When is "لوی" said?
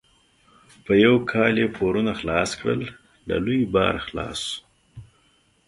3.45-3.61